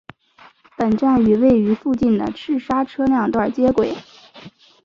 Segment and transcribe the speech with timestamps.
[0.75, 3.93] 本站与位于附近的赤沙车辆段接轨。